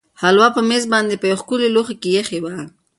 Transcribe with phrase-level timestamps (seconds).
[0.21, 2.55] هلوا په مېز باندې په یوه ښکلي لوښي کې ایښې وه.